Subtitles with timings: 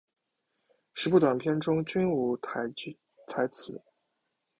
[0.95, 2.67] 十部短片中均无台
[3.51, 3.83] 词。